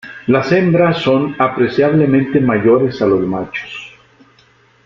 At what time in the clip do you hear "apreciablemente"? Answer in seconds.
1.39-2.39